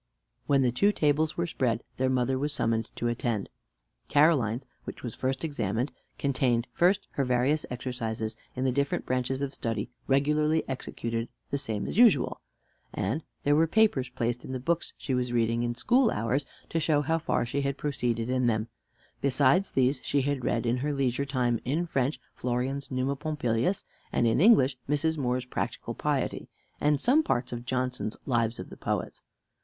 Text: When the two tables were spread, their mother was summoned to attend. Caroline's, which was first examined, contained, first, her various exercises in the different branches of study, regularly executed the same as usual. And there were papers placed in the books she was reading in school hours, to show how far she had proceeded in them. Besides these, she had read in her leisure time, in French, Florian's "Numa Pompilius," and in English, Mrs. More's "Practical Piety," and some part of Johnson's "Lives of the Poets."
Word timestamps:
When 0.47 0.63
the 0.63 0.71
two 0.71 0.91
tables 0.91 1.37
were 1.37 1.45
spread, 1.45 1.83
their 1.97 2.09
mother 2.09 2.39
was 2.39 2.51
summoned 2.51 2.89
to 2.95 3.07
attend. 3.07 3.49
Caroline's, 4.09 4.65
which 4.83 5.03
was 5.03 5.13
first 5.13 5.43
examined, 5.43 5.91
contained, 6.17 6.65
first, 6.73 7.07
her 7.11 7.23
various 7.23 7.67
exercises 7.69 8.35
in 8.55 8.63
the 8.63 8.71
different 8.71 9.05
branches 9.05 9.43
of 9.43 9.53
study, 9.53 9.91
regularly 10.07 10.67
executed 10.67 11.29
the 11.51 11.59
same 11.59 11.85
as 11.85 11.99
usual. 11.99 12.41
And 12.91 13.21
there 13.43 13.55
were 13.55 13.67
papers 13.67 14.09
placed 14.09 14.43
in 14.43 14.53
the 14.53 14.59
books 14.59 14.91
she 14.97 15.13
was 15.13 15.31
reading 15.31 15.61
in 15.61 15.75
school 15.75 16.09
hours, 16.09 16.47
to 16.69 16.79
show 16.79 17.01
how 17.03 17.19
far 17.19 17.45
she 17.45 17.61
had 17.61 17.77
proceeded 17.77 18.27
in 18.27 18.47
them. 18.47 18.69
Besides 19.21 19.71
these, 19.73 20.01
she 20.03 20.21
had 20.23 20.43
read 20.43 20.65
in 20.65 20.77
her 20.77 20.93
leisure 20.93 21.25
time, 21.25 21.59
in 21.63 21.85
French, 21.85 22.19
Florian's 22.33 22.89
"Numa 22.89 23.15
Pompilius," 23.15 23.85
and 24.11 24.25
in 24.25 24.41
English, 24.41 24.77
Mrs. 24.89 25.17
More's 25.19 25.45
"Practical 25.45 25.93
Piety," 25.93 26.49
and 26.79 26.99
some 26.99 27.21
part 27.21 27.51
of 27.51 27.65
Johnson's 27.67 28.17
"Lives 28.25 28.57
of 28.57 28.71
the 28.71 28.77
Poets." 28.77 29.21